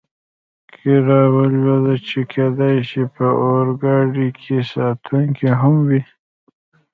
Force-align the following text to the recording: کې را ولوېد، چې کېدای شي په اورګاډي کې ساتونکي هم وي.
کې 0.73 0.91
را 1.07 1.21
ولوېد، 1.35 2.01
چې 2.09 2.19
کېدای 2.33 2.75
شي 2.89 3.03
په 3.15 3.25
اورګاډي 3.45 4.27
کې 4.41 4.57
ساتونکي 4.73 5.49
هم 5.61 5.75
وي. 5.87 6.01